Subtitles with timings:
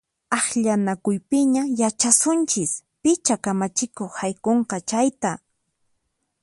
[0.37, 5.31] Akllanakuypiña yachasunchis picha kamachikuq haykunqa chayta!